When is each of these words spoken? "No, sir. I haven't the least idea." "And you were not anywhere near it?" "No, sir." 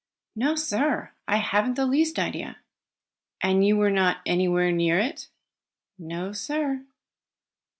"No, 0.35 0.55
sir. 0.55 1.11
I 1.27 1.35
haven't 1.37 1.75
the 1.75 1.85
least 1.85 2.17
idea." 2.17 2.57
"And 3.39 3.63
you 3.63 3.77
were 3.77 3.91
not 3.91 4.21
anywhere 4.25 4.71
near 4.71 4.97
it?" 4.97 5.27
"No, 5.99 6.31
sir." 6.31 6.85